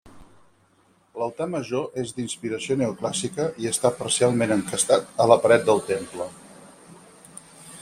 L'altar 1.23 1.45
major 1.55 1.99
és 2.03 2.13
d'inspiració 2.19 2.77
neoclàssica 2.81 3.47
i 3.65 3.69
està 3.73 3.93
parcialment 4.01 4.55
encastat 4.57 5.15
a 5.27 5.31
la 5.33 5.41
paret 5.47 5.71
del 5.71 5.85
temple. 5.93 6.31